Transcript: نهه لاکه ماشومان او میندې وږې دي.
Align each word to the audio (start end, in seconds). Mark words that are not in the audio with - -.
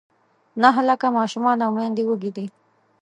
نهه 0.61 0.81
لاکه 0.89 1.07
ماشومان 1.17 1.57
او 1.65 1.71
میندې 1.77 2.03
وږې 2.05 2.31
دي. 2.37 2.45